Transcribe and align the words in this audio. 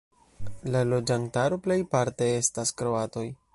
La 0.75 0.81
loĝantaro 0.93 1.61
plejparte 1.67 2.33
estas 2.41 2.75
kroatoj. 2.83 3.31